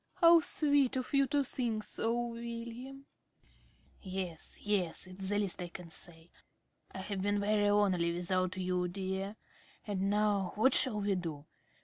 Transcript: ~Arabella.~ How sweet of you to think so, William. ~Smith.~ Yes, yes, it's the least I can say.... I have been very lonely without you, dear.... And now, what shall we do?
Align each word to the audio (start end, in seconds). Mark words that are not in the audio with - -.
~Arabella.~ 0.15 0.33
How 0.33 0.39
sweet 0.39 0.95
of 0.95 1.13
you 1.13 1.27
to 1.27 1.43
think 1.43 1.83
so, 1.83 2.25
William. 2.29 3.05
~Smith.~ 3.43 3.53
Yes, 4.01 4.59
yes, 4.63 5.05
it's 5.05 5.29
the 5.29 5.37
least 5.37 5.61
I 5.61 5.67
can 5.67 5.91
say.... 5.91 6.31
I 6.91 7.01
have 7.01 7.21
been 7.21 7.39
very 7.39 7.69
lonely 7.69 8.11
without 8.11 8.57
you, 8.57 8.87
dear.... 8.87 9.35
And 9.85 10.09
now, 10.09 10.53
what 10.55 10.73
shall 10.73 11.01
we 11.01 11.13
do? 11.13 11.45